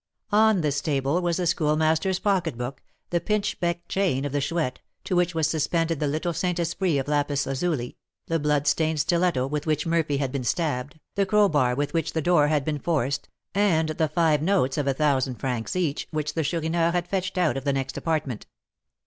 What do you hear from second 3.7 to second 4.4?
chain of